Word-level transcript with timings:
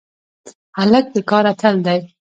هلک 0.77 1.05
د 1.13 1.15
کار 1.29 1.45
اتل 1.51 1.75
دی. 1.85 1.99